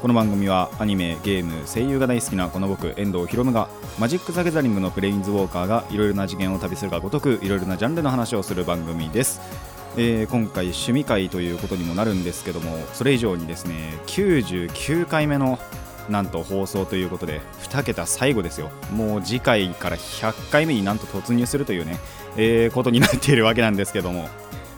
[0.00, 9.42] この番組はアニメゲーム声優が大好きなこの僕遠藤ひろむがマジック・ザ・ギャザリングのプレインズウォーカーがいろいろな次元を旅するがごとくいろいろなジャンルの話をする番組です。
[9.98, 15.58] えー今回趣味会ということにもなるんですけどもそれ以上にですね99回目の
[16.08, 18.70] なんと放送ということで2桁最後ですよ。
[18.94, 21.98] もう次回から100回目になんと突入するというね、
[22.38, 24.30] えーことになっているわけなんですけども。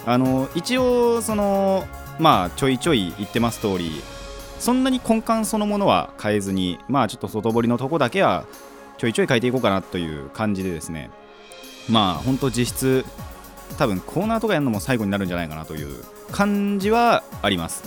[0.04, 1.87] あの一応その
[2.18, 4.02] まあちょいちょい言ってます通り
[4.62, 8.45] そんなに根幹そのものは変えずにまあちょっと外堀のとこだけは
[8.97, 11.11] ちょいちょい変えていこうかなという感じでですね。
[11.88, 13.05] まあほんと実質
[13.77, 17.82] 多分コーナーとかやるのも最後になるんじゃないかなという感じはあります。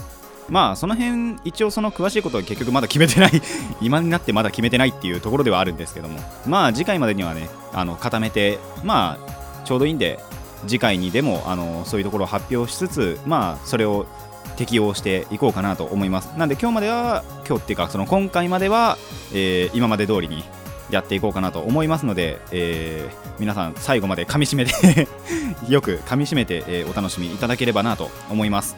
[0.49, 3.41] まあその辺一応その詳しいことは結局まだ決めてない
[3.79, 6.19] 今になってまだ決めてないっていうところではあるんですけども。
[6.45, 10.19] まあ次回までにはねあの固めてまあちょうどいいんで
[10.67, 14.07] 次回にでもあのそういうところを発表しつつまあそれを
[14.55, 16.27] 適用していこうかなと思います。
[16.37, 18.97] なんで今日までは今日っていうかその今回までは、
[19.33, 20.43] えー今まで通りに
[20.91, 25.07] やっていこうかなと思いますので、えー皆さん最後まで噛み締めて
[25.67, 28.75] よく噛み締めて、えーお楽しみいただければなと思います。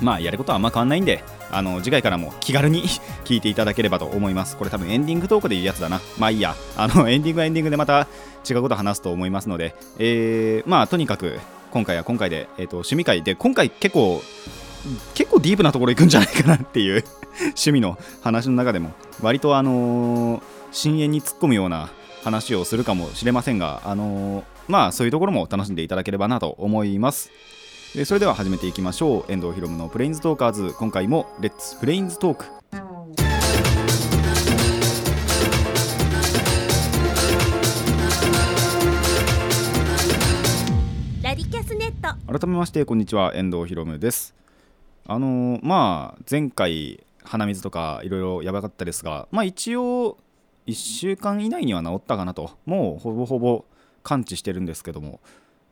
[0.00, 2.84] まあやることはあんま変わんないんであの次回からも気軽に
[3.24, 4.56] 聞いていただければと思います。
[4.56, 6.00] これ多分エンディングトークで言うやつだな。
[6.18, 6.54] まあいいや。
[6.76, 8.06] あのエンディングはエンディングでまた
[8.48, 14.22] 違うこと話すと思いますので、えーまあとにかく今回は今回で、えー、と趣味会で今回結構
[15.14, 17.04] 結構ディープなところ行くんじゃないかなっていう
[17.56, 18.92] 趣味の話の中でも。
[19.22, 21.88] 割とあのー深淵に突っ込むような
[22.22, 27.30] 話をするかもしれませんがあのーまあそういうところも楽しんでいただければなと思います。
[27.94, 29.32] でそれでは始めていきましょう。
[29.32, 30.74] 遠藤ひろむのプレインズトーカーズ。
[30.78, 32.44] 今回もレッツプレインズトーク
[41.22, 42.38] ラディキャスネット。
[42.38, 43.32] 改めましてこんにちは。
[43.34, 44.37] 遠藤ひろむです
[45.08, 50.18] あのまあ前回鼻水とかいろいろやばかったですがまあ一応
[50.68, 52.50] 1週間以内には治ったかなと。
[52.66, 53.64] もうほぼほぼ
[54.02, 55.20] 完治してるんですけども。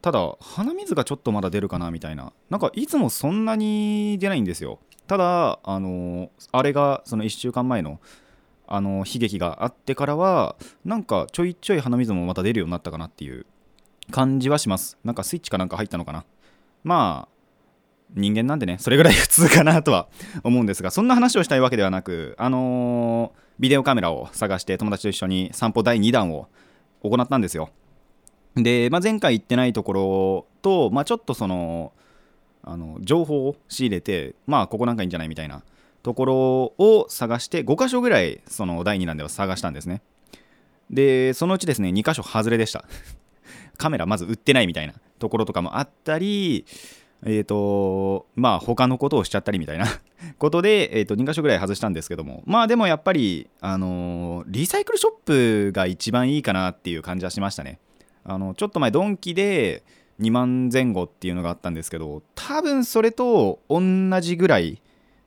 [0.01, 2.33] ただ鼻水がちょっとまだ出るかなみたいな。
[2.49, 4.79] なんかいつもそんなに出ないんですよ。
[5.07, 8.01] ただあのあれがその1週間前の
[8.67, 13.47] あの悲劇があってからはなんかちょいちょい鼻水もまた出るようになったかなっていう
[14.11, 14.97] 感じはします。
[15.05, 16.25] なんかスイッチかなんか入ったのかな。
[16.85, 17.36] まあ
[18.15, 20.09] 人間なんでねそれぐらい普通かなとは
[20.43, 26.49] 思うんですがそんな話をしたいわけではなくあのービデオカメラを探して友達と一緒に散歩第2弾を
[27.03, 27.71] 行ったんですよ。
[28.55, 31.93] で、まあ、前回行ってないところと、まあ、ちょっとその
[32.63, 35.63] あの情報を仕入れてまあここなんかいいんじゃないみたいな
[36.03, 36.37] ところ
[36.79, 40.03] を探して5箇所ぐらいその第2弾では探したんですね。
[40.91, 42.85] でそのうちですね2箇所外れでした。
[43.79, 46.65] カメラまず売ってないみたいなところとかもあったり
[47.25, 49.87] えーとまあ他のことをしちゃったりみたいな
[50.39, 52.43] ことで、えー、と2箇所ぐらい外したんですけども。
[52.47, 57.79] まあでもやっぱり、あのーリサイクルショップが一番いいかなっていう感じはしましたね。
[58.25, 59.85] あのちょっと前ドンキで
[60.21, 63.81] 2万前後っていうのがあったんですけど多分それと同
[64.21, 64.83] じぐらい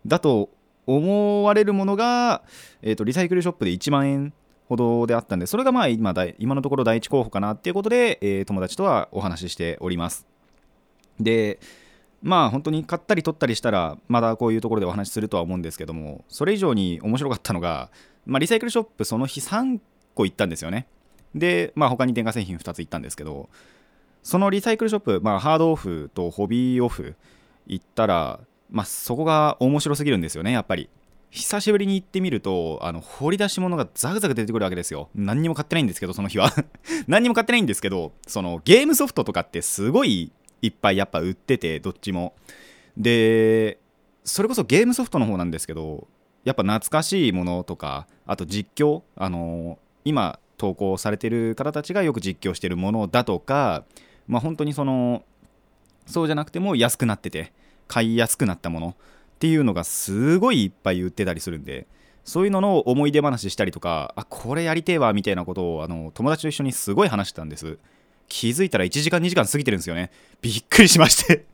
[0.05, 0.49] だと
[0.85, 2.43] 思われるものが、
[2.81, 4.33] えー、とリサイクルショップで1万円
[4.67, 10.27] ほどであったんでそれがまあ今今のところ第一候補かなっていうことで、えー友達とはお話ししております。
[11.19, 11.59] で
[12.21, 17.89] まあ本当に買ったり取ったりしたらまだこういうところでお話しするとは思うんですけどもそれ以上に面白かったのが、
[18.25, 19.79] まあ、リサイクルショップその日3
[20.15, 20.87] 個行ったんですよね。
[21.35, 23.49] でまあ他に電化製品2つ行ったんですけど
[24.23, 27.15] そのリサイクルショップ、まあ、ハードオフとホビーオフ
[27.67, 30.89] 行ったら、まあ、そこが面白すぎるんですよねやっぱり。
[31.31, 35.09] 久しぶりに行ってみるとあの掘り出し物がザクザク出てくるわけですよ。
[35.13, 36.51] 何にも買ってないんですけどその日は。
[37.07, 42.33] 何にも買ってないんですけどそのゲームソフトとかってすごいいっぱいやっぱ売っててどっちも。
[42.97, 43.79] で
[44.23, 46.07] それこそゲームソフトの方なんですけど
[46.43, 53.85] やっぱ懐かしいものとかあと実況あの今投稿されてる方たちがよく実況してるものだとか
[54.27, 55.23] まあ本当にその
[56.05, 57.53] そうじゃなくても安くなってて
[57.87, 58.93] 買いやすくなったものっ
[59.39, 61.87] ていうのがすごいいっぱい売ってたりするんで
[62.25, 67.79] そういうのの思い出話したりとかあこれやりてえわみたいなことをあの友達と一緒にすごい話してたんです。
[68.29, 70.11] 気づいたら1時間2時間過ぎてるんですよね。
[70.41, 71.45] びっくりしまして。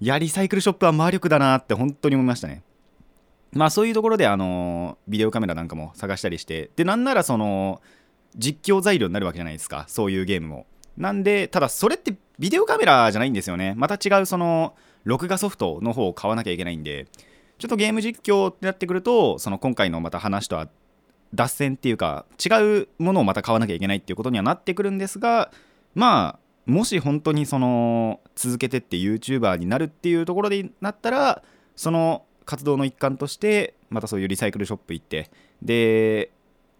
[0.00, 2.62] い やリサイクルショップは魔力だなって本当に思いましたね。
[3.52, 6.70] まあそういうところであのビデオカメラなんかも探したりして。
[6.76, 7.80] でなんならその
[8.36, 9.86] 実況材料になるわけじゃないですか。
[9.88, 10.66] そういうゲームも。
[10.96, 13.74] なんでただそれってビデオカメラじゃないんですよね。
[13.76, 17.06] また違うその録画ソフトの方を買わなきゃいけないんで。
[17.58, 20.68] ちょっとゲーム実況ってなってくるとその今回のまた話とは
[21.34, 25.50] 脱線っていうか違うものをまた買わなきゃいけないっていうことにはなってくるんですが
[25.94, 31.42] まあもし本当にその続けてって YouTuber になるっていうところでなったら
[31.74, 35.30] その活動の一環としてまたそういうリサイクルショップ行って
[35.60, 36.30] で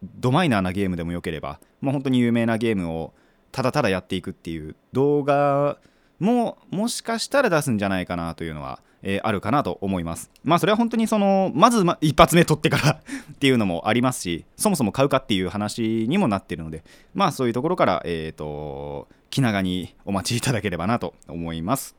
[0.02, 3.12] ドマイナーなゲームでもよければもう本当に有名なゲームを
[3.52, 5.78] ただただやっていくっていう動画
[6.18, 10.30] ももしかしたら出すんじゃないかなというのは、えー、あるかなと思います。
[10.44, 12.90] まあそれは本当にそのまず、ま、一発目取ってから
[13.32, 16.84] っていうのもありますしそもそも買うかっていう話にもなってるので
[17.14, 21.96] まあそういうところからえっ、ー、と気長にお待ちいただければなと思います。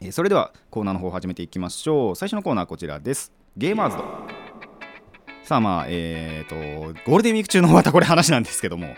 [0.00, 2.16] えそれではコーナーの方を始めていきましょう。
[2.16, 3.32] 最初のコーナーはこちらです。
[3.56, 4.04] ゲーマーズド
[5.44, 8.94] さあまあえっ、ー、とゴールデンウィーク中のまたこれ話なんですけども、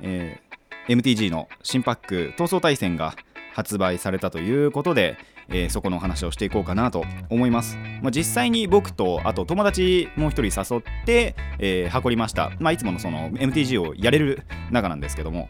[0.00, 3.14] えー、MTG の新パック闘争対戦が
[3.58, 5.18] 発売されたということで、
[5.48, 15.48] えー、そこのお話をしていこうかなと思います、まあ、実際に僕とあと友達もう一人誘って、えー、運びました、まあ、いつものその MTG をやれる中なんですけども。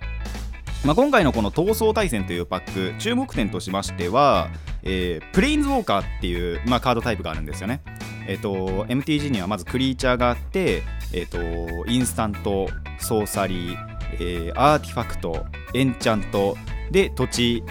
[0.85, 4.49] まあ、今回のこの闘争対戦というパック注目点としましては、
[4.85, 7.83] えー、プレインズウォーカーっていう、まあ、カードタイプがあるんですよね。
[8.29, 12.69] えっ、ー、と MTG にはまずクリーチャーがあって、えっ、ー、とインスタント
[13.01, 13.77] ソーサリー、
[14.21, 15.45] えー、アーティファクト
[15.75, 16.57] エンチャント
[16.93, 17.65] で土地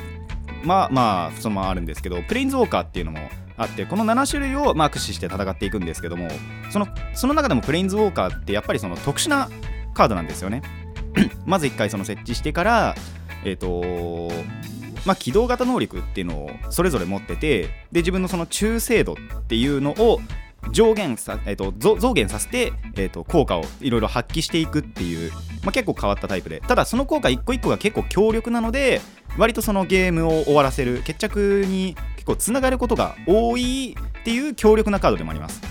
[0.64, 3.20] まあまあそのままあるんですけどプレインズウォーカーっていうのも
[3.58, 6.30] あってこの7種類をまあ駆使して戦っていくんですけども
[6.70, 9.50] そのその中でもプレインズウォーカーってやっぱりその特殊な
[9.94, 10.62] カードなんですよね。
[11.46, 12.96] まず1回その設置してから
[13.44, 14.58] えっ、ー、と
[15.06, 17.62] まあ、起動型能力っていうのをそれぞれ持ってて
[17.94, 20.20] で自分のその中精度っていうのを
[20.72, 25.32] 上限さ、えーと、増減させて、えーと、効果をいろいろ発揮していくっていう、
[25.64, 26.62] まあ、結構変わったタイプで。
[26.62, 29.02] ただその効果一個一個が結構強力なので
[29.38, 35.62] 割とそのゲームを終わらせる決着に結構つながることが多いっていう強力なカードでもあります。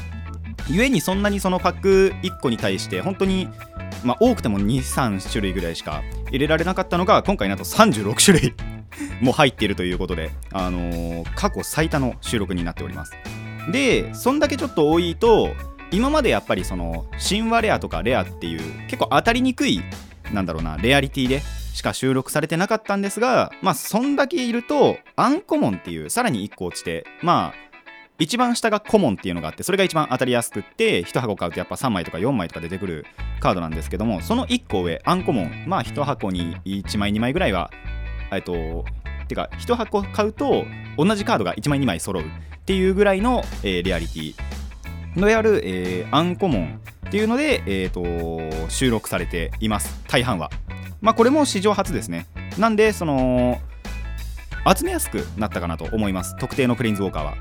[0.69, 3.49] 故にそんなにそのパック1個に対して本当に
[4.05, 8.55] まあ、多くても23種類ぐらいしか入れられなかったのが今回なんと36種類
[9.21, 13.13] も入っているということで、あのー、過去最多の収録になっております。
[13.71, 15.51] でそんだけちょっと多いと
[15.91, 19.81] 今までやっぱりその神話レアとかレアっていう結構当たりにくい
[20.33, 21.41] なんだろうなレアリティで
[21.73, 27.67] しか収録されてなかったんですがまあそんだけいるとアンコモンっていうさらに1個落ちてまあ
[28.19, 33.05] 一番下がコモンっていうのがあってそれが一番当たりやすくって1箱買うとやっぱ3枚とか4枚とか出てくる
[33.41, 37.71] カードなんですけどもその1個上アンコモンまあ1箱に1枚2枚ぐらいは
[38.33, 38.87] えっと
[39.27, 40.65] てか1箱買うと
[40.97, 42.27] 同じカードが1枚2枚揃うっ
[42.65, 44.35] ていうぐらいの、えー、レアリティ。
[45.17, 50.03] のやる、えー、アンコモンっていうので、えーと、収録されています。
[50.09, 50.51] 大半は。
[51.01, 52.27] まあこれも史上初ですね。
[52.59, 53.61] なんでその
[54.77, 56.37] 集めやすくなったかなと思います。
[56.37, 57.35] 特定のプレインズウォーカーは。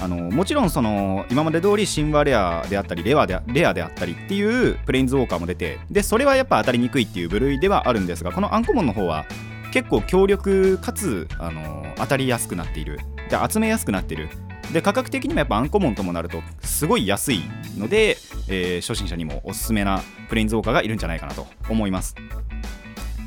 [0.00, 9.26] あのもちろんその今まで通り神話レアであったりレアでレアであったりっていうプレインズウォーカーも出てでそれはやっぱ当たりにくいっていう部類ではあるんですがこのアンコモンの方は
[9.72, 12.98] 結構強力かつあの当たりやすくなっている。
[13.30, 14.28] で集めやすくなっている。
[14.72, 17.42] で価格的にもやっぱアンコモンともなるとすごい安い
[17.78, 18.18] ので、
[18.48, 22.14] えー、初心者にもおすすめなプレインズウォーカーがいるんじゃないかなと思います。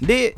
[0.01, 0.35] で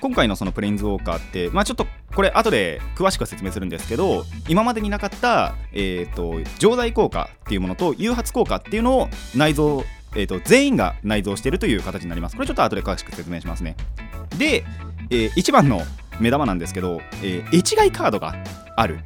[0.00, 9.82] 今回のそのプレインズウォーカーって、まあ、ちょっとこれ後で詳しく説明するんですけど今までになかった、えーと、常在効果っていうものと誘発効果っていうのを内蔵、
[10.16, 12.34] えーと、全員が内蔵しているという形になります。
[12.34, 13.76] これちょっと後で詳しく説明しますね。
[14.38, 14.64] で、
[15.10, 15.82] えー、一番の
[16.20, 18.34] 目玉なんですけど、えー、越外カードが
[18.76, 19.00] ある。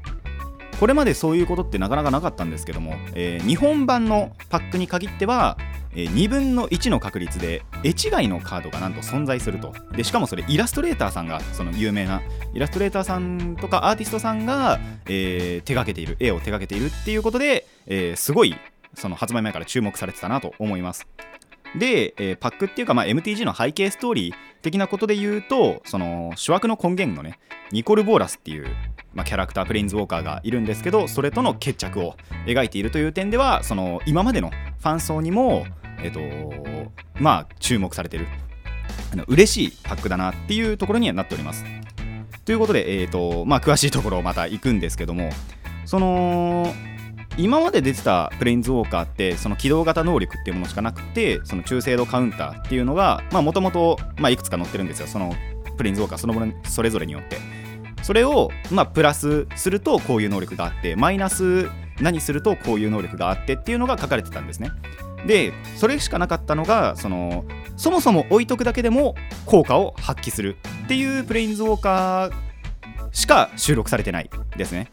[0.80, 5.56] これまでそういうことってなかなかなかったんですけども、えー、日本版のパックに限っては
[5.96, 9.72] え2分の1の確率で絵違いのカードがなんと存在すると。
[9.92, 18.56] でしかもそれイラストレーターさんがその有名なイラストレーターさんとかアーティストさんが、えー、手がけている絵を手がけているっていうことで、えー、すごい
[18.94, 21.06] その発売前から注目されてたなと思います。
[21.78, 24.34] で、えー、パックっていうか、まあ、MTG の背景ストーリー
[24.64, 27.38] 的なことで言うとその主役の根源のね
[27.70, 28.66] ニコル・ボーラスっていう、
[29.12, 32.16] まあ、キャラクタープレインズウォーカーがいるんですけどそれとの決着を
[32.46, 35.66] 描いているという点ではその今までのファン層にも
[35.98, 38.26] えっ、ー、とまあ注目されてる
[39.12, 41.64] あの嬉しいパックだなっていうところにはなっております。
[42.44, 45.30] ということで、えーとまあ、詳しいところをまた行くんですけども
[45.86, 46.74] その
[47.36, 53.98] 今まで出てたプレインズウォーカーってその起動型能力っていうものしかなくてその中精度カウンターっていうのがもともと
[54.30, 55.06] いくつか載ってるんですよ。
[55.06, 55.34] その
[55.76, 57.38] プレインズウォーカーそのものそれぞれによって。
[58.02, 64.70] それを、まあ、プラスするとこういう能力があってマイナス何するとこういう能力があってっていうのが書かれてたんですね。
[65.26, 69.14] でそれしかなかったのがそのそもそも置いとくだけでも
[69.46, 72.32] 効果を発揮するっていうプレインズウォーカー
[73.12, 74.90] しか収録されてないですね。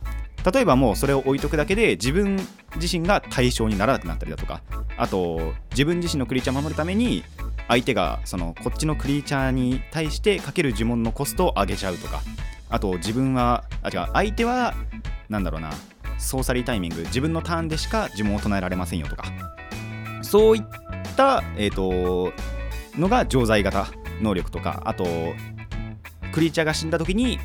[0.52, 2.40] 例えばもうそれを置いとくだけで自分
[2.76, 4.62] 自身が対象にならなくなったりだとか
[4.98, 7.24] あと自分自身のクリーチャーを守るために
[7.68, 12.22] 相手がそのこっちのクリーチャーに対してかける呪文のコストを上げちゃうとか
[12.70, 14.74] あと自分はあ違う相手は
[15.30, 15.72] なんだろうな
[16.18, 19.26] ソーサリータイミング自分のターンでしか呪文を唱えられませんよとか
[20.22, 20.64] そういっ
[21.16, 22.32] た、えー、と
[23.00, 23.88] のが錠剤型
[24.22, 25.06] 能力とかあと
[26.32, 27.40] クリーチャーが死んだ時に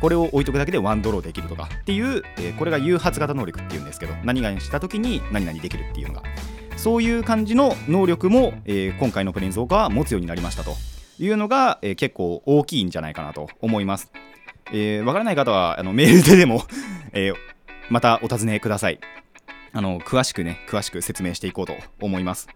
[0.00, 6.22] これを置いとくだけでワンドローできるとかっていう、えーこれが誘発型能力っていうんですけど何々した時に何々できるっていうのが
[6.76, 10.74] そういう感じの能力も、えー今回のプレインズウォーカーは持つようになりましたと
[11.18, 14.10] いうのが、えー結構大きいんじゃないかなと思います。
[14.72, 16.64] えーわからない方はあのメールででも、
[17.12, 17.34] えー
[17.90, 19.00] またお尋ねください。
[19.72, 22.48] あの詳しくね、詳しく説明していこうと思います。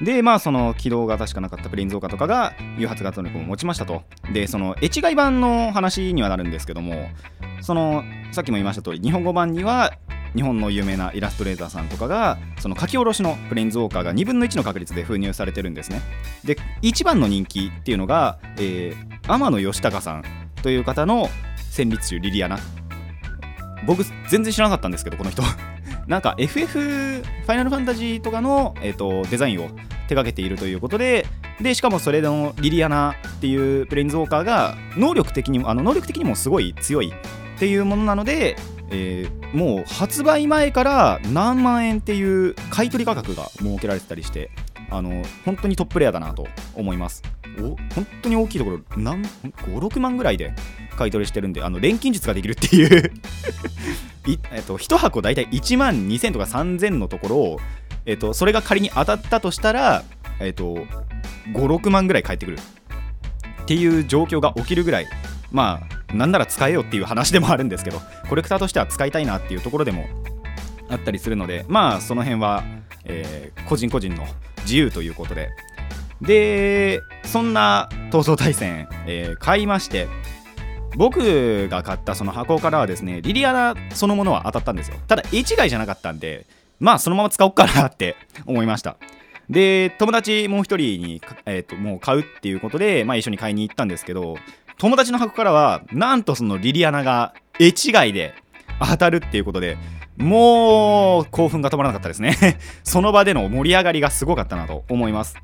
[0.00, 4.02] で、まあ、その起動型しかなかったプレインズウォーカーとかが誘発型能力を持ちましたと。
[4.32, 7.08] で、その、絵違い版の話にはなるんですけども、
[7.60, 9.92] その、さっきも言いました通り、日本語版には、
[10.34, 16.02] 日本の有名なイラストレーターさんとかが、その書き下ろしのプレインズウォーカーが2分の1の確率で封入されてるんですね。
[16.44, 20.24] で、一番の人気っていうのが、えー天野義孝さん
[20.62, 21.28] という方の
[21.70, 22.58] 戦慄種リリアナ。
[23.86, 25.42] 僕、全然知らなかったんですけど、この人。
[26.06, 29.68] なんか FF ファイナルファンタジーとかの、えー、とデザインを
[30.08, 31.26] 手掛けているということで
[31.60, 37.12] でしかもそれのリリアナっていうプレインズウォーカーが能力的にもあの能力的にもすごい強い
[37.56, 38.56] っていうものなので、
[38.90, 44.50] えーもう発売前から何万円っていう買い取り価格が設けられてたりして
[44.90, 47.22] あの本当にトップレアだなと思います。
[47.58, 50.52] お本当に大きいところ56万ぐらいで
[50.96, 53.12] 買い取りしてるんであの錬金術ができるっていう。
[54.26, 57.60] いえっと、1箱大体1万2000とか3000のところを、
[58.06, 60.02] えっと、それが仮に当たったとしたら、
[60.40, 60.78] えっと、
[61.52, 62.58] 56万ぐらい返ってくる。
[63.62, 65.06] っていう状況が起きるぐらい
[65.50, 70.08] まあなんなら使えよっていう話でもあるんですけどコレクターとしては使いたいなっていうところでも
[70.88, 72.62] あったりするのでまあその辺は、
[73.04, 74.24] えー個人個人の
[74.62, 75.50] 自由ということで
[76.20, 80.08] でそんな闘争対戦、えー買いまして
[80.96, 84.96] 僕が買ったその箱からはですねリリアナそのものは当たったんですよ。
[85.06, 86.46] ただ絵違いじゃなかったんで
[86.80, 88.96] まあそのまま使おうかなって 思いました。
[89.50, 94.36] で友達もう一人に、えー、ともう買うっていうことで、まあ、一緒に買いに行ったんですけど
[94.76, 98.34] 友達の箱からはなんとそのリリアナが絵違いで
[98.80, 99.78] 当たるっていうことで
[100.16, 102.58] もう興奮が止まらなかったですね。
[102.84, 105.36] その場での盛り上がりがすごかったなと思います。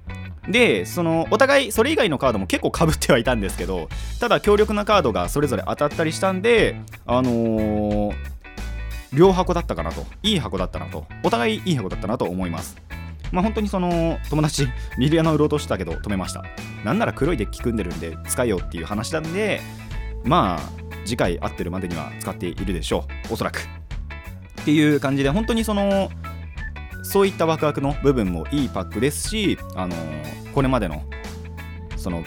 [0.49, 3.89] でそのお互いそれ以外のカードも結構かぶってはいたんですけど
[4.19, 6.75] ただ強力なカードがそれぞれ当たったりしたんで
[7.07, 8.33] あのー
[9.13, 10.07] 両箱だったかなと。
[10.23, 11.07] いい箱だったなと。
[11.23, 12.77] お互いいい箱だったなと思います。
[13.31, 16.45] まあ本当にその友達 リリアナ売ろうとしたけど止めました。
[16.85, 19.61] なんなら黒いデッキ組んでるんで使えよっていう話なんで
[20.25, 23.35] まあ次回会ってるまでには使っているでしょう。
[23.35, 23.82] おそらく。
[24.63, 26.11] っていう感じで本当にその
[27.03, 31.03] そういったワクワクの部分もいいパックですし、あのーこれまでの
[31.97, 32.23] その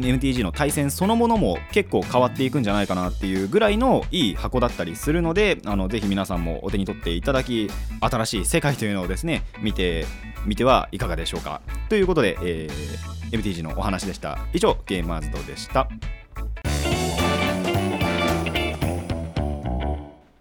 [0.00, 7.70] MTG の対戦そのものも結構変わっていくんじゃないかなっていうぐらいのいい箱だったりするのであのぜひ皆さんもお手に取っていただき
[8.00, 10.06] 新しい世界というのをですね見て
[10.44, 11.60] みてはいかがでしょうか。
[11.88, 14.38] ということで、えー MTG のお話でした。
[14.52, 15.88] 以上ゲーマーズドでした。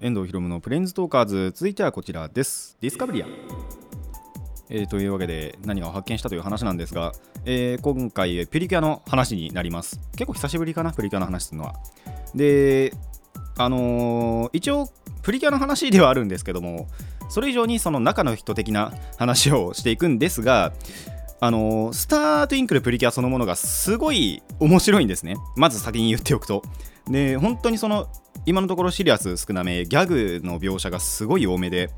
[0.02, 1.52] 遠藤ひろむのプレインズトーカーズ。
[1.54, 2.78] 続いてはこちらです。
[2.80, 3.26] ディスカブリア。
[4.70, 7.12] えーというわけで何を発見したという話なんですが、
[7.44, 10.00] えー今回プリキュアの話になります。
[10.14, 11.76] 結構久しぶりかなプリキュアの話するのは。
[12.34, 12.94] で
[13.58, 14.88] あのー一応
[15.22, 16.88] プリキュアの話ではあるんですけども
[17.30, 20.72] それ以上にその中の人的な話をしていくんですが
[21.42, 25.36] あのースター・トゥインクルプリキュアそのものがすごい面白いんですね。
[25.58, 26.64] まず先に言っておくと。
[27.10, 28.08] で本当にその
[28.50, 31.92] 今のところシリアス少なめギャグの描写がすごい多めで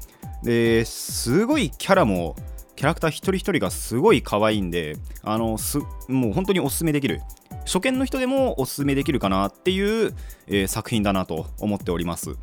[0.43, 2.35] ですごいキャラも
[2.75, 5.77] キャラクター一人一人がすごい可愛いんであのす
[6.09, 7.21] もう本当におすすめできる。
[7.65, 10.13] 初見の人でもおすすめできるかなっていう、
[10.47, 12.35] えー作品だなと思っております。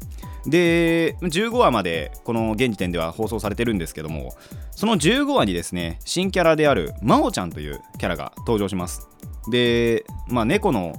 [0.46, 4.34] で15話までこの現時点では放送されてるんですけども
[4.70, 9.06] その15話にですね新キャラである真央ちゃんというキャラが登場します。
[9.50, 10.94] でまあ猫の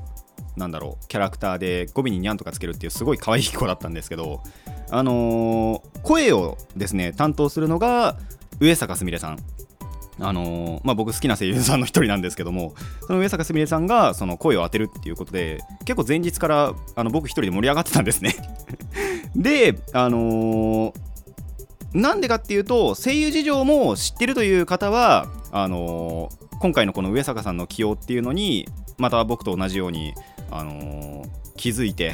[0.60, 4.44] なんだろうキャラクターで語尾にニャンとかつけるっていうすごい可愛い子だったんですけど
[4.92, 8.18] あのー声をですね担当するのが
[8.60, 9.40] 上坂すみれさん。
[10.22, 12.74] あのーまあ、僕好きな声優さんの一人なんですけども
[13.08, 18.36] その上坂すみれさんがその声を当てるっていうことで結構前日からあの僕一人で盛り上がってたんですね。
[19.36, 20.94] であのー
[21.94, 30.14] なんでかっていうと声優事情も知ってるという方はあのー今回のこの上坂さんの起用っていうのにまた僕と同じように、
[30.52, 32.14] あのー気づいて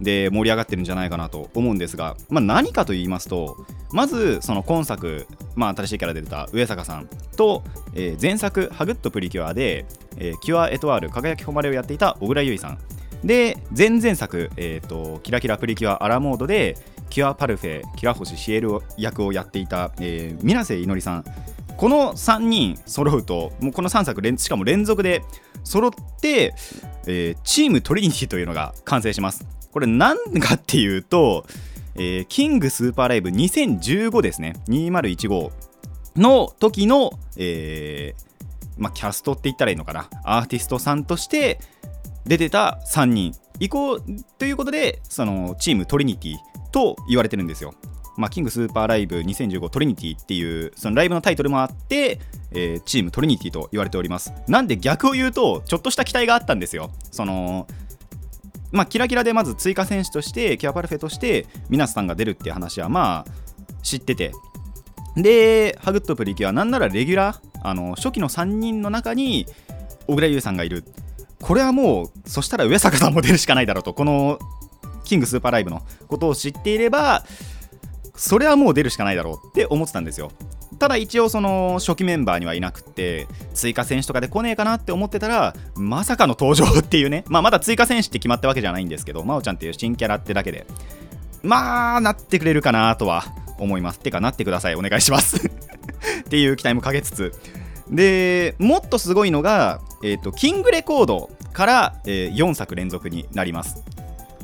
[0.00, 7.62] で盛り上がってるんじゃないかなと思うんですが、まあ、何かと言いますとまずその今作、まあ、新しいキャラで出た上坂さんと、
[7.94, 9.86] えー前作「ハグッとプリキュアで」
[10.18, 13.26] えーキュアエトワール輝き誉れをやっていた小倉優衣さん。
[13.26, 16.76] で前々作、えーと「キラキラプリキュアアラモード」で
[17.10, 21.24] キュアパルフェキラ星シエル役をやっていた、えー、水瀬いのりさん。
[21.80, 25.22] この3人揃うともうこの3作連しかも連続で
[25.64, 26.54] 揃って、
[27.06, 29.46] えーチームトリニティというのが完成します。
[29.72, 31.46] これ何かっていうと、
[31.94, 34.56] えーキングスーパーライブ2015ですね。
[34.68, 35.50] 2015
[36.16, 38.42] の時の、えー
[38.76, 40.10] ま、キャストって言ったらいいのかな。
[40.22, 41.60] アーティストさんとして
[42.26, 43.34] 出てた3人。
[43.58, 44.00] 以降
[44.36, 46.36] ということでそのチームトリニティ
[46.72, 47.72] と言われてるんですよ。
[48.20, 52.20] まあ、キングスーパーライブ2015トリニティっていうそのライブのタイトルもあって、
[52.52, 54.32] えーチームトリニティと言われております。
[54.46, 56.90] なんで逆を言うとちょっとした期待があったんですよ。
[57.10, 57.66] その
[58.72, 64.32] まあ、キラキラでまず追加選手としてキュアパルフェとして水瀬さんが出るっていう話はまあ知ってて
[65.16, 69.46] でハグッとプリキュアなんならレギュラーあの初期の3人の中に
[70.06, 70.84] 小倉唯さんがいる
[71.40, 74.38] これはもうそしたら上坂さんも出るしかないだろうとこの
[75.04, 77.24] キングスーパーライブのことを知っていれば
[78.20, 80.30] それはもう出るしかないだろうって思ってたんですよ。
[80.78, 90.66] ただ一応その初期メンバーにはいなくって追加選手とかで来ねえかなって思ってたらまさかの登場っていうね、 まあ、まだ追加選手って決まったわけじゃないんですけど真央ちゃんっていう新キャラってだけで。
[91.42, 93.24] まあなってくれるかなとは
[93.58, 94.00] 思います。
[94.00, 94.74] てかなってください。
[94.74, 95.38] お願いします。
[95.48, 97.32] っていう期待もかけつつ。
[97.88, 103.82] でもっとすごいのが、えーとキングレコードから、えー4作連続になります。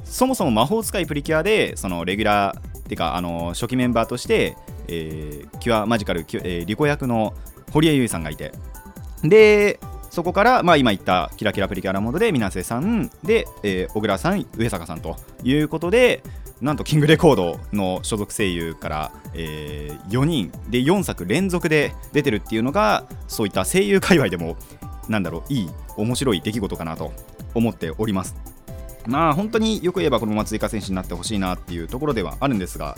[0.06, 4.56] そもそも魔法使いプリキュアでそのレギュラーてかあの初期メンバーとして、
[4.88, 7.34] えーキュアマジカル、えーリコ役の
[7.72, 8.52] 堀江優衣さんがいて。
[9.22, 16.22] でそこから、まあ、今言ったキラキラプリキュアラモードで水瀬さんで、えー小倉さん上坂さんということで
[16.62, 20.50] なんとキングレコードの所属声優から、え4人。
[20.70, 24.56] で4作連続で出てるっていうのがそういった声優界隈でも
[25.08, 27.12] なんだろういい面白い出来事かなと
[27.54, 28.55] 思っております。
[29.06, 32.96] まあ本当によく言えばこのまま追加選手になってほしいなっていうところではあるんですが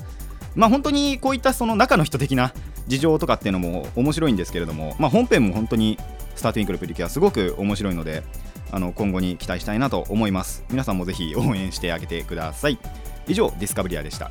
[0.55, 2.53] まあ本当にこういったその中の人的な
[2.87, 5.99] 事情とかっていうのも面白いんですけれども、まあ、本編も本当に
[6.35, 8.23] スタートインクルプリキュアすごく面白いので
[8.71, 10.65] あの今後に期待したいなと思います。
[10.71, 12.79] 皆さんもぜひ応援してあげてください。
[13.27, 14.31] 以上ディスカブリアでした。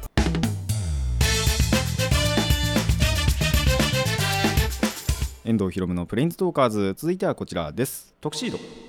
[5.43, 6.93] 遠藤ひろむのプレインズトーカーズ。
[6.97, 8.13] 続いてはこちらです。
[8.19, 8.86] トクシード。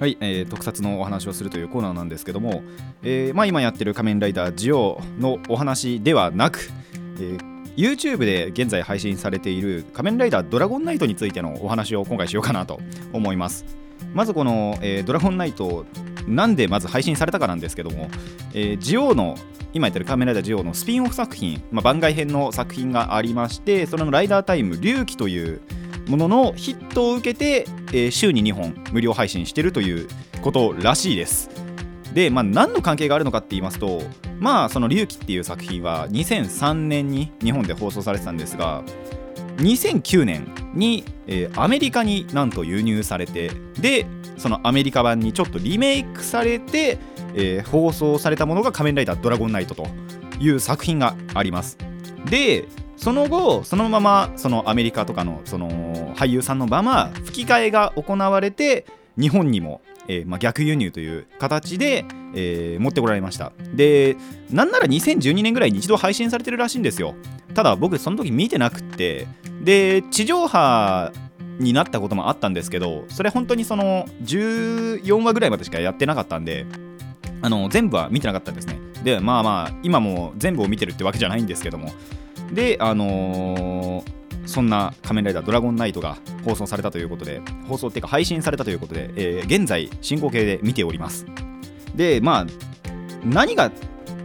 [0.00, 2.62] はい、えー特撮のお話をするというコーナーなんですけども、
[3.02, 6.70] えーまあ、今やってる仮面ライダージオのお話ではなく、
[7.16, 12.80] えー YouTube で現在配信されている仮面ライダードラゴンナイトについてのお話を今回しようかなと
[13.12, 13.64] 思います。
[14.14, 15.86] まずこの、えードラゴンナイト
[16.26, 18.10] なんでまず配信されたかなんですけども、
[18.52, 19.36] えージオの
[19.74, 25.60] 今やってる仮面ライダージオのスピンオフ作品、まあ、番外編の作品がありましてそれのライダータイム龍騎という
[26.08, 30.08] もののヒットを受けて、えー週に2本無料配信してるという
[30.42, 31.50] ことらしいです。
[32.12, 34.02] で、まあ、何の関係があるのかって言いますと
[34.40, 38.82] まあその「龍騎」っていう作品は2003年に日本で放送されてたんですが
[39.58, 46.98] 2009年に、えーアメリカになんと輸入されてでそのアメリカ版にちょっとリメイクされて、
[47.34, 49.86] えー放送されたものが「仮面ライダードラゴンナイト」と
[50.40, 51.76] いう作品があります。
[52.30, 52.66] で
[52.98, 58.86] その後そのままそのアメリカとかのその俳優さんのまま吹き替えが行われて
[59.18, 63.52] 日本にも、えーまあ、逆輸入という形で、えー持ってこられました。
[63.74, 64.16] で
[64.50, 67.14] なんなら2012年ぐらいに一度配信されてるらしいんですよ。
[67.54, 69.26] ただ僕その時見てなくって
[69.62, 71.12] で地上波
[71.58, 76.66] になったこともあったんですけどそれ本当にその14話ぐらいまでしかやってなかったんで
[77.42, 78.78] あの全部は見てなかったんですね。
[79.02, 81.90] でまあまあ今も全部を見てるってわけじゃないんですけども
[82.52, 91.26] であのーそんな仮面ライダードラゴンナイトが放送されたということで放送っていうか配信されたということで、えー現在進行形で見ております。
[91.94, 92.46] でまあ
[93.24, 93.70] 何が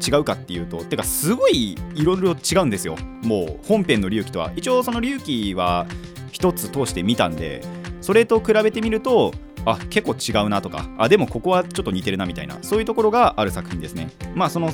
[0.06, 2.96] 違うかっていうとてかすごいいろいろ違うんですよ。
[3.24, 4.52] もう本編の龍騎とは。
[4.56, 5.88] 一応その龍騎は
[6.32, 7.62] 一つ通して見たんで
[8.00, 9.34] それと比べてみると
[9.66, 10.90] あ結構違うなとか。
[10.98, 12.58] あでもここはちょっと似てるなみたいな。
[12.62, 14.10] そういうところがある作品ですね。
[14.36, 14.70] まあその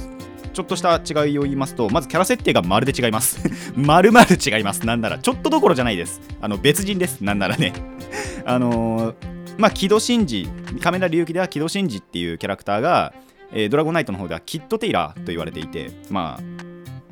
[0.49, 3.39] ちょっとした違いを言いますとまずキャラ設定がまるで違います。
[3.75, 4.85] まるまる違います。
[4.85, 6.21] なんならちょっとどころじゃないです。
[6.41, 7.21] あの別人です。
[7.21, 7.73] なんならね。
[8.45, 10.47] あのーまあ木戸真治
[10.81, 13.13] 仮面ライダー龍騎では木戸真治っていうキャラクターが、
[13.51, 16.59] えードラゴンナイトの方ではキッド・テイラーと言われていてまあ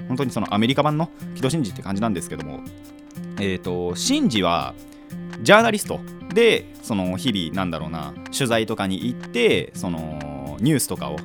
[0.08, 2.62] 本当にそのアメリカ版の木戸真治って感じなんですけども
[3.40, 4.74] えっ、ー、と真治は
[5.42, 6.00] ジャーナリスト
[6.34, 11.18] でその日々なんだろうな取材とかに行ってそのニュースとかを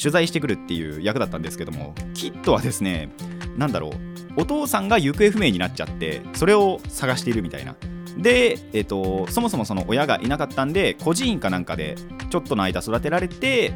[0.00, 3.10] 取材してくるっていう役だったんですけどもキッドはですね
[3.56, 7.76] 何だろうお父さんが行方不明になっちゃってそれを探しているみたいな。
[8.16, 11.96] で、えーと、そもそもその親がいなかったんで孤児院かなんかで
[12.28, 13.72] ちょっとの間育てられて、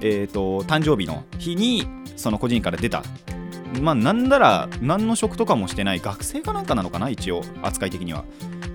[0.00, 3.02] えーと、誕生日の日にその孤児院から出た。
[3.80, 8.24] まあなんなら何の職とかもしてない学生かなんかなのかな一応扱い的には。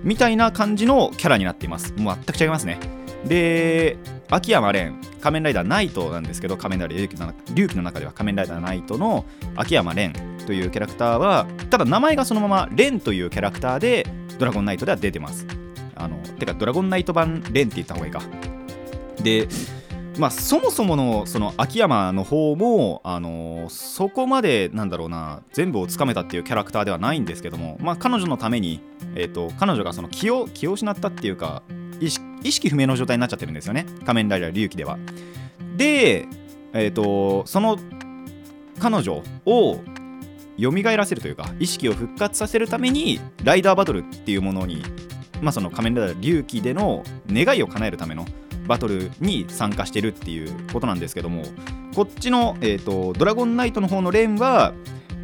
[0.02, 1.92] みたいな感じのキャラになっています。
[1.96, 2.78] もう全く違いますね。
[3.24, 3.96] で
[4.30, 10.12] 秋山蓮仮面ライダーナイトなんですけど仮面ライダー龍騎の中では仮面ライダーナイトの秋山蓮
[10.46, 14.06] というキャラクターはただ名前がそのまま蓮というキャラクターで
[14.38, 15.46] ドラゴンナイトでは出てます
[15.94, 18.20] あのてかドラゴンナイト版蓮って言った方がいいか。
[19.22, 19.48] で
[20.18, 28.80] まあ、そもそものその秋山の方も、あのー、そこまでなんだろうな全部をつかめたっていうキャラクターではないんですけども、まあ、彼女のために、
[29.14, 31.62] えーと、彼女がその気を気を失ったっていうか
[32.00, 33.86] 意識不明の状態になっちゃってるんですよね。
[34.04, 34.98] 仮面ライダー龍騎では。
[35.76, 36.26] で、
[36.72, 37.78] えーと、その
[38.78, 39.80] 彼女を
[40.58, 44.82] 蘇らせるというか意識を復活させるためにライダーバトルっていうものに、
[45.42, 48.24] まあ、その仮面ライダー龍騎での願いを叶えるための
[48.66, 51.42] バトルに参加してるっていうことなんですけども
[51.94, 54.74] こっちの、えーと、ドラゴンナイトの方のレーンは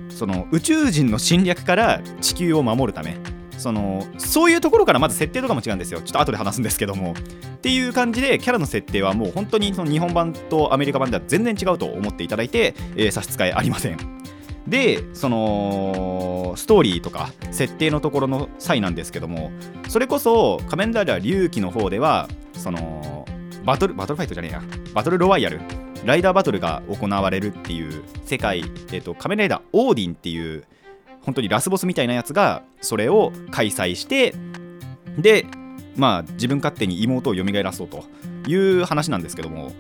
[0.09, 3.17] その宇宙人の侵略から地球を守るため。
[3.59, 6.01] そのそういうところからまず設定とかも違うんですよ。
[6.01, 7.13] ちょっと後で話すんですけども。
[7.13, 13.99] っていう感じでキャラの設定はもう本当にその日本版とアメリカ版では全然違うと思っていただいて、えー、差し支えありません。
[14.67, 19.51] でそのストーリーとか設定のところの際なんですけども
[19.89, 23.27] それこそ仮面ライダー龍騎の方ではその
[23.65, 24.63] バトルバトルファイトじゃねえや。
[24.95, 25.61] バトルロワイヤル。
[26.05, 30.65] ライダーバトルが行われるっていう世界、えっと、仮面ライダーオーディンっていう
[31.21, 34.35] 本当にラスボスみたいなやつがそれを開催して
[35.17, 35.47] で
[35.97, 38.05] まあ自分勝手に妹を蘇らそうと
[38.49, 39.71] いう話なんですけども、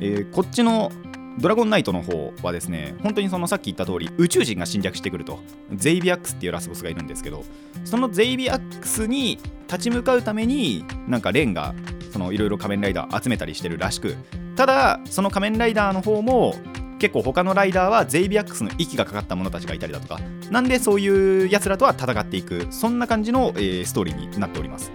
[0.00, 0.90] えー、こっちの
[1.38, 5.38] ドラゴンナイトの方はですね本当にそのさっき言った通り宇宙人が侵略してくると。
[5.74, 7.44] ゼイビアックスっていうラスボスがいるんですけど
[7.84, 11.74] そのゼイビアックスに立ち向かうためになんかレンが
[12.10, 14.16] そのいろいろ仮面ライダー集めたりしてるらしく
[14.56, 16.54] ただその仮面ライダーの方も
[16.98, 24.90] 結構他のライダーはゼイビアックスの息がかかった者たちがいたりだとかなんでそういうやつらとは戦っていくそんな感じの、えー、ストーリーになっております。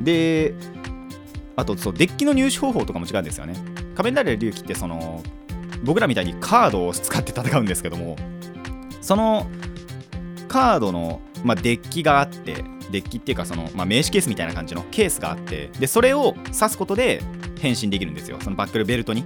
[0.00, 0.54] で
[1.54, 3.54] あとそうデッキの入手方法とかも違うんですよね。
[3.94, 5.22] 仮面ライダー龍騎ってその
[5.82, 8.16] 僕らみたいにカードを使って戦うんですけども
[9.00, 9.46] その
[10.48, 17.22] カードの、まあ、デッキがあってデッキっていうかその、まあ、名刺ケースみたいな感じのケースがあってでそれを刺すことで
[17.60, 18.38] 変身できるんですよ。
[18.40, 19.24] そのバックルベルトに。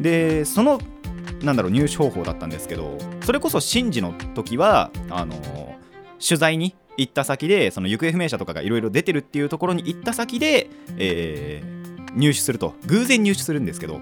[0.00, 0.80] でその
[1.42, 5.34] なんだろう入手方法だったんですけどそれこそシンジの時はあの
[6.26, 12.74] 取材に行った先でその行方不明者とかがいろいろ出てるっていうところに行った先で、えー、入手すると。
[12.86, 14.00] 偶然入手するんですけど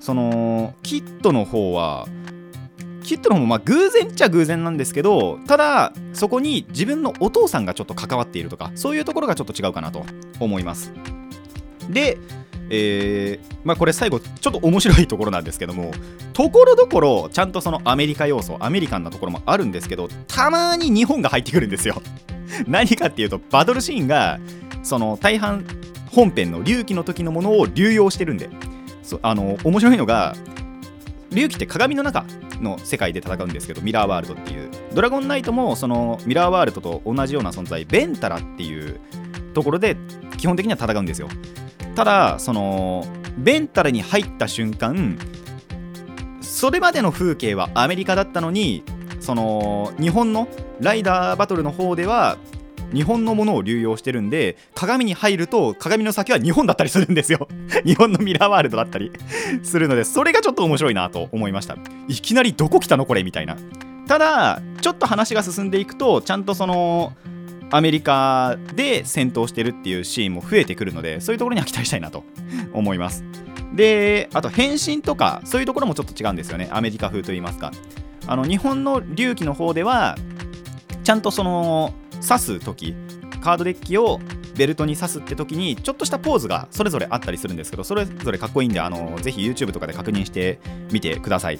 [0.00, 2.06] そのキットの方は
[3.08, 10.04] キットの方もまあ偶然っちゃ偶然なんですけどただそこに自分のお父さんがちょっと関わっているとかそういうところがちょっと違うかなと
[10.38, 10.92] 思います。
[11.88, 12.18] で
[12.70, 15.90] えー、まあこれ最後ちょっと面白いところなんですけども
[16.34, 22.02] ところどころちゃんとそのアメリカ要素アメリカンなところもあるんですけどたまに日本が入ってくるんですよ。
[22.68, 24.38] 何かっていうとバトルシーンが
[24.82, 25.64] その大半
[26.12, 28.50] 本編の隆起の時のものを流用してるんで。
[29.08, 30.36] そあの面白いのが
[31.30, 32.24] 龍騎って鏡の中
[32.60, 34.70] の世界で戦うんですけどミラーワールドっていう。
[34.94, 39.00] ドラゴンナイトもそのミラーワールドと同じような存在ベンタラっていう
[39.54, 39.96] ところで
[40.38, 41.28] 基本的には戦うんですよ。
[41.94, 43.04] ただその
[43.36, 45.18] ベンタラに入った瞬間
[46.40, 48.82] それまでの風景はアメリカだったのに
[49.20, 50.48] その日本の
[50.80, 52.38] ライダーバトルの方では
[52.92, 57.48] 日本のものを流用してるんで鏡に入ると鏡の先は日本だったりするんですよ。
[57.84, 59.12] 日本のミラーワールドだったり
[59.62, 61.76] するのでそれがちょっと面白いなと思いました。
[62.08, 63.56] いきなりどこ来たのこれみたいな。
[64.06, 67.12] ただちょっと話が進んでいくとちゃんとその
[67.70, 72.24] アメリカで戦闘してるっていうシーンも増えてくるのでそういうところには期待したいなと
[72.72, 73.24] 思います。
[73.74, 76.68] であと変身とかそういうところもちょっと違うんですよね。
[76.72, 77.72] アメリカ風といいますか。
[78.26, 80.16] あの日本の隆起の方では
[81.04, 81.94] ちゃんとその
[82.26, 82.94] 刺す時
[83.40, 84.20] カードデッキを
[84.56, 90.58] ベルトに刺すって時にちょっとしたポーズがそれぞれあったりするんですけどそれぞれかっこいいんであのぜひ YouTube とかで確認して
[90.90, 91.58] みてください。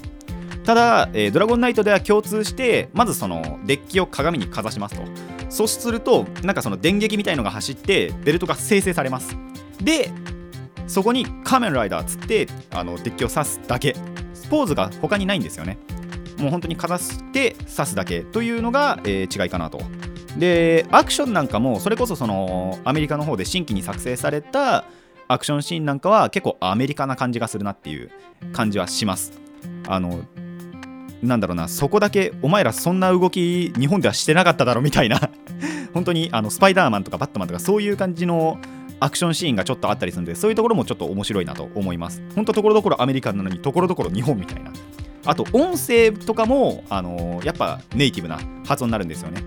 [0.65, 5.03] ただ、えー、ドラゴンナイトでは共通してまずそのデッキを鏡にかざしますと。
[5.49, 9.35] そうするとなんかその電撃みたいのが走ってベルトが生成されます。
[9.81, 10.11] で
[10.87, 13.95] そこに仮面ライダーつってあのデッキを刺すだけ。
[14.49, 15.77] ポーズが他にないんですよね。
[16.39, 19.79] もう本当にかざして刺すだけというのが、えー違いかなと。
[20.37, 24.85] でアクションなんかもそれこそそのアメリカの方で新規に作成された
[25.27, 28.09] アクションシーンなんかは結構アメリカな感じがするなっていう
[28.51, 29.39] 感じはします。
[29.87, 30.23] あの
[31.21, 35.19] なんだろうなそこだけお前らそんな動き日本ではしてなかっただろみたいな。
[35.93, 38.59] 本当にあのスパイダーマンとかバットマンとかそういう感じの
[38.99, 42.21] アクションシーンがちょっとあったりするんでそういうところもちょっと面白いなと思います。
[42.35, 44.71] 本当ところどころアメリカなのにところどころ日本みたいな。
[45.25, 49.43] あと音声とかもあのやっぱネイティブな発音になるんですよね。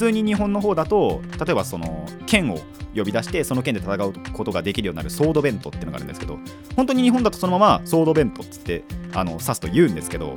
[0.00, 2.58] 通に日本の方だと例えばその剣を
[2.96, 6.38] 呼び出してその剣で戦うことができるようになるソードベントっていうのがあるんですけど
[6.76, 8.82] 本当に日本だとそのままソードベントっつって
[9.12, 10.34] あの指すと言うんですけど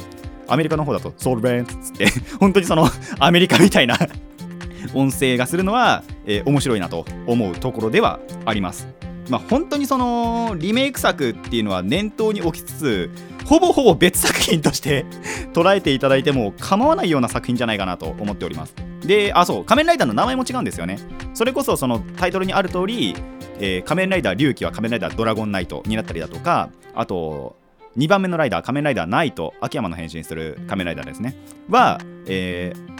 [0.47, 2.07] アメリカの方だとソードベントっつって
[2.39, 2.87] 本当にその
[3.19, 3.97] アメリカみたいな
[4.93, 8.87] 音声がするのは、えー面白いなと思うところではあります。
[9.29, 13.09] まあ、本当にそのリメイク作っていうのは念頭に置きつつ
[13.45, 15.05] ほぼほぼ別作品として
[15.53, 18.75] 捉えていただいても構わないような作品じゃないかなと思っております。
[19.05, 20.97] で、あ、そう、仮面ライダーの名前も違うんですよね。
[21.33, 23.15] それこそそのタイトルにある通り、
[23.59, 27.55] えー仮面ライダー龍騎は仮面ライダードラゴンナイトになったりだとか、あと、
[27.97, 31.35] 2番目のライダー、仮面ライダーナイト、秋山の変身する仮面ライダーですね。
[31.69, 32.93] は、えー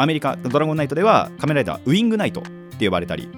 [0.00, 2.42] アメリカ、ドラゴンナイトでは仮面ライダーウィングナイトっ
[2.78, 3.28] て呼ばれたり、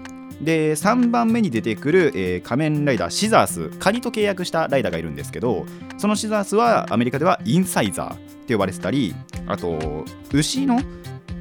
[0.40, 3.68] で3番目に出てくる、えー仮面ライダーシザース。
[3.78, 5.66] カニと契約したライダーがいるんですけど
[5.98, 9.14] そのシザースはアメリカではインサイザーって呼ばれてたり
[9.46, 10.80] あと牛の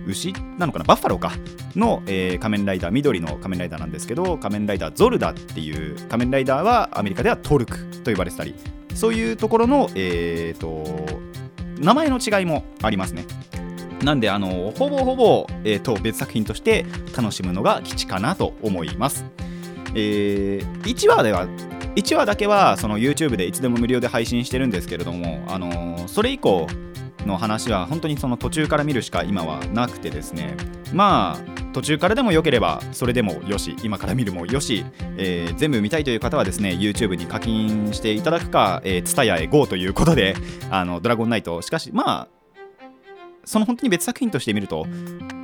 [0.06, 0.86] 牛なのかな？
[0.86, 1.32] バッファローか。
[1.76, 8.56] の、えー仮面ライダー緑の仮面ライダーなんですけど仮面ライダーゾルダっていう仮面ライダーはアメリカではトルクと呼ばれてたり。
[8.96, 11.06] そういうところの、えー、と
[11.80, 13.24] 名前の違いもありますね。
[14.04, 16.86] なんであのほぼほぼ、えーと別作品として
[17.16, 19.26] 楽しむのが吉かなと思います。
[19.96, 21.48] えー1話では
[21.96, 26.68] 1話だけはその YouTube でいつでも無料で配信してるんですけれども、あのーそれ以降
[27.26, 30.56] の話は本当にその途中から見るしか今はなくてですね
[30.94, 34.86] まあ途中からでもよければそれでもよし今から見るもよし、
[35.18, 40.36] えー全部見たいという方はですね YouTube に課金していただくか、TSUTAYA へ GO ということで
[40.72, 42.39] あのドラゴンナイトしかしまあ
[43.50, 44.86] その本当に別作品として見ると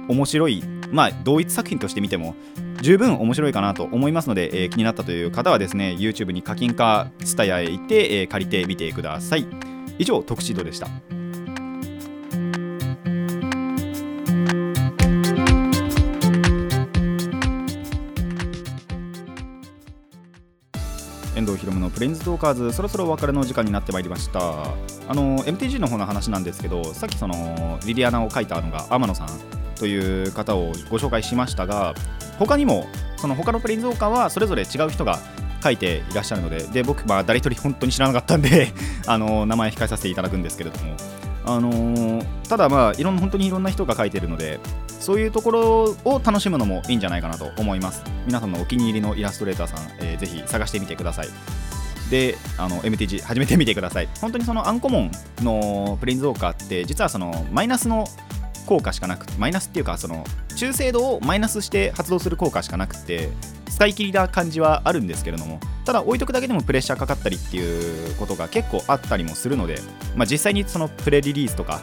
[0.07, 2.35] 面白いまあ同一作品として見ても
[2.83, 9.47] 十分面白いかなと思いますので、えー気になったという方はですね YouTube に課金か TSUTAYA へ行って、えー借りてみてください。
[9.97, 10.87] 以上特シドでした。
[21.95, 24.39] 遠藤ひろむのプレンズトーカーズそろそろお別れの時間になってまいりました。
[25.07, 29.29] あの MTG の方の話なんですけどさっきそのリリアナを書いたのが天野さん
[29.75, 31.93] という方をご紹介しましたが
[32.39, 35.19] 他にもその他のプレンズトーカーはそれぞれ違う人が
[35.63, 38.73] 書いていらっしゃるのでで僕、まあ、誰一人本当に知らなかったんで
[39.05, 40.95] あの名前控えさせていただくんですけれども。
[41.47, 48.03] あのただまあいろん本当にいろんな人が書いてるのでそういうところを楽しむのもいいんじゃないかなと思います。
[48.25, 51.27] 皆さんのお気に入りのイラストレーターさん、えーぜひ探してみてください。
[52.09, 54.09] であの MTG 始めてみてください。
[54.21, 58.07] 本当にそのアンコモンのプレインズウォーカーって実はそのマイナスの
[58.65, 60.23] 効果しかなくてマイナスっていうかその
[60.55, 63.29] 中精度をマイナスして発動する効果しかなくて
[63.69, 69.79] 使い切りな感じはあるんですけれどもただ置いとくだけでもプレッシャーかかったりっていうことが結構あったりもするので、
[70.15, 71.81] まあ、実際にそのプレリリースとか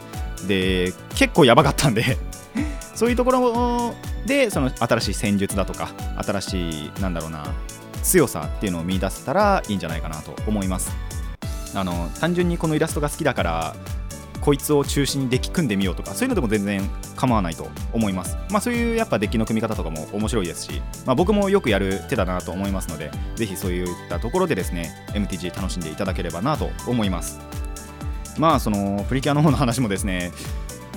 [0.48, 2.16] で結構やばかったんで
[2.94, 3.94] そういうところ
[4.26, 5.90] でその新しい戦術だとか
[6.22, 7.44] 新しいなんだろうな
[8.02, 10.90] 強さっていうのを見出せたらいいんじゃないかなと思います。
[11.74, 13.74] あの単純にこのイラストが好きだから
[14.42, 16.82] こいつを中心にデッキ組んでみようとかそういうのでも全然
[17.14, 18.36] 構わないと思います。
[18.50, 27.40] まあそういうやっぱデッキの組み方とかも面白いですし、まあ、僕もよくやる手だなと思いますのでぜひそういったところでですね MTG 楽しんでいただければなと思います。
[28.36, 30.32] まあそのプリキュアの方の話もですね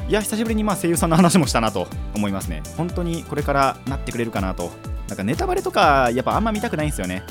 [0.08, 2.64] いや久しぶりにまあ声優さんの話もしたなと思いますね。
[2.78, 4.72] 本当にこれからなってくれるかなと
[5.08, 7.24] なんかネタバレとかやっぱあんま見たくないんですよね。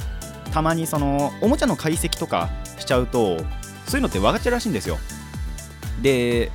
[0.52, 3.38] たまにそのおもちゃの解析とかしちゃうと
[3.86, 4.98] そういうのって分かっちゃうらしいんですよ。
[6.02, 6.50] で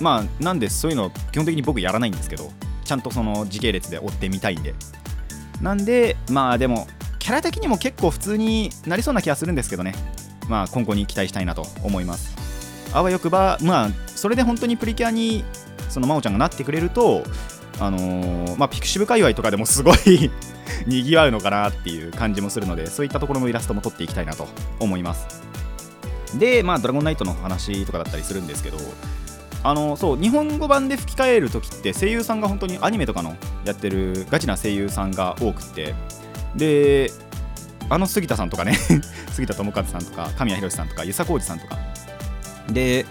[0.00, 2.50] まあなんでそういうの基本的に僕やらないんですけど
[2.84, 4.74] ちゃんとその時系列で追ってみたいんで。
[5.60, 6.86] なんでまあでも
[7.18, 9.94] キャラ的にも結構普通になりそうな気がするんですけどね。
[10.48, 12.36] まあ今後に期待したいなと思います。
[12.92, 15.44] あわよくばまあそれで本当にプリキュアに
[15.88, 17.24] その真央ちゃんがなってくれると
[17.80, 20.30] あのーまあピクシブ界隈とかでもすごい
[20.86, 25.42] にぎわうのかなっていう感じもするのでそういったところのイラストも撮っていきたいなと思います。
[26.38, 28.78] でまあドラゴンナイトの話とかだったりするんですけど
[29.62, 35.94] あのそう日本語版で吹き替える時って声優さんが本当にアニメとかのやってるガチな声優さんが多くって
[36.56, 37.12] で
[37.88, 38.74] あの杉田さんとかね
[39.32, 41.78] 杉田智和さんとか神谷博さんとか遊佐浩二さんとか。
[42.70, 43.06] で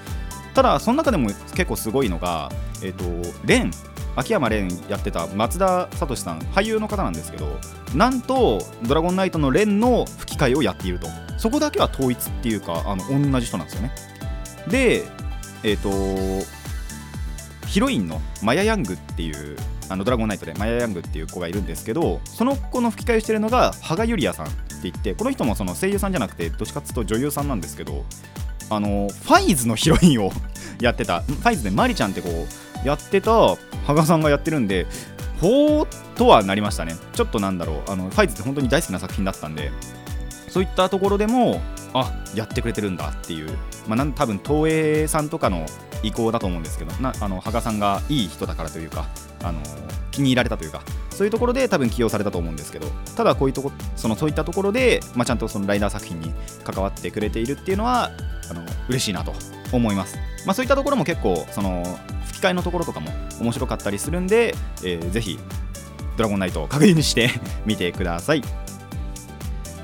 [0.54, 2.52] ただその中でも結構すごいのが
[2.84, 3.04] えっ、と
[3.46, 3.72] レン。
[4.16, 7.60] 秋山蓮やってた松田聡さん俳優の方なんですけど
[7.96, 11.08] なんと「ドラゴンナイト」の蓮の吹き替えをやっていると。
[11.44, 13.92] そこだけは統一っていうかあの同じ人なんですよね。
[14.70, 15.04] で
[15.64, 15.90] えっ、と
[17.68, 19.58] ヒロインのマヤ・ヤングっていう
[19.90, 28.06] あのドラゴンナイトでマヤ・ヤングっていう子がいるんですけどその子の吹き替えをしているのが羽賀ゆりやさんって言ってこの人もその声優さんじゃなくてどっちかっていうと女優さんなんですけど
[28.70, 30.32] あのファイズのヒロインを
[30.80, 31.22] やってた。
[31.22, 33.58] ファイズでマリちゃんってこうやってた羽
[33.94, 34.86] 賀さんがやってるんで
[35.40, 36.96] ほーとはなりましたね。
[37.14, 37.92] ちょっとなんだろう。
[37.92, 39.72] あのファイズって本当に大好きな作品だったんで
[40.48, 41.60] そういったところでも
[41.94, 43.50] あやってくれてるんだっていう、
[43.88, 45.66] まあ、なん多分東映さんとかの
[46.04, 49.08] 意向だと思うんですけどなあの羽賀さんがいい人だからというか
[49.44, 49.60] あの
[50.12, 50.84] 気に入られたというか
[51.14, 58.12] そういうところで多分起用されたと思うんですけどただこういうとこそのそういったところで、まあ、ちゃんとそのライダー作品に関わってくれているっていうのは
[58.50, 59.34] あの嬉しいなと
[59.72, 61.84] 思います、まあ、そういったところも結構その
[62.28, 65.40] 吹き替えのところとかも面白かったりするんで、えーぜひ
[66.16, 67.30] ドラゴンナイトを確認して
[67.66, 68.44] みてください。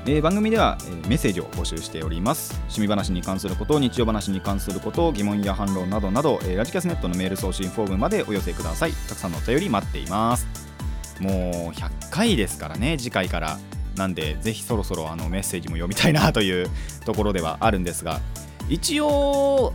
[0.06, 2.54] えー番組では、えーメッセージを募集しております。
[2.68, 8.92] 趣味話に関すること日常話に関すること疑問や反論などなど、えーラジキャスネットのメール送信フォームまでお寄せください。
[8.92, 10.69] たくさんのお便り待っています。
[11.20, 13.58] もう100回ですからね次回から。
[13.96, 16.70] なんでぜひそろそろあのメッセージも読みたいなという
[17.04, 18.20] ところではあるんですが。
[18.68, 19.74] 一応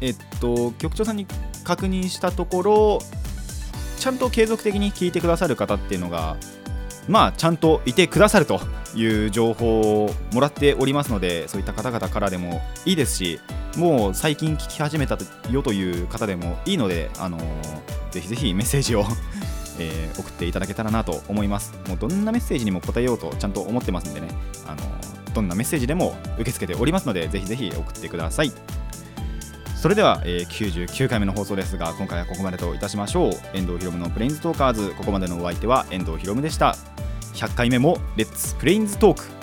[0.00, 1.26] えっと局長さんに
[1.64, 2.98] 確認したところ
[3.98, 6.36] ちゃんと継続的に聞いてくださる方っていうのが
[7.08, 8.60] まあちゃんといてくださると
[8.94, 13.40] いう情報をもらっておりますのでそういった方々からでもいいですし
[13.76, 15.18] もう最近聞き始めた
[15.50, 19.04] よという方でもいいので、あのーぜひぜひメッセージを、
[19.78, 21.72] えー送っていただけたらなと思います。
[21.88, 24.28] もうどんなメッセージにも答えようとちゃんと思ってますんでね、
[24.66, 28.52] あのーどんなメッセージでも受け付けておりますのでぜひぜひ送ってください。
[29.76, 33.32] それでは、えー99回目の放送ですが今回はここまでといたしましょう。
[33.52, 34.90] 遠藤ひろむのプレインズトーカーズ。
[34.96, 36.74] ここまでのお相手は遠藤ひろむでした。
[37.34, 39.37] 100回目もレッツプレインズトーク